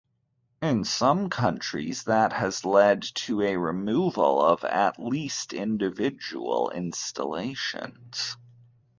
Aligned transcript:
In 0.63 0.83
some 0.83 1.29
countries, 1.29 2.05
that 2.05 2.33
has 2.33 2.65
led 2.65 3.03
to 3.13 3.43
a 3.43 3.55
removal 3.55 4.41
of 4.43 4.63
at 4.63 4.97
least 4.97 5.53
individual 5.53 6.71
installations. 6.71 8.35